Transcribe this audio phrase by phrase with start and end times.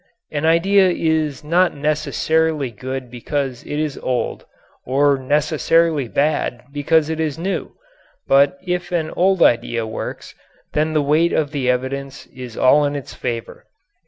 [0.31, 4.45] An idea is not necessarily good because it is old,
[4.83, 7.73] or necessarily bad because it is new,
[8.27, 10.33] but if an old idea works,
[10.73, 13.67] then the weight of the evidence is all in its favor.